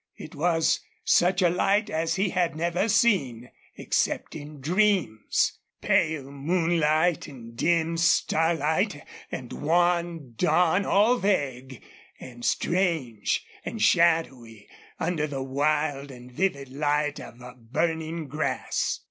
[0.17, 5.59] It was such a light as he had never seen, except in dreams.
[5.79, 11.83] Pale moonlight and dimmed starlight and wan dawn all vague
[12.19, 14.67] and strange and shadowy
[14.99, 17.37] under the wild and vivid light of
[17.71, 18.99] burning grass.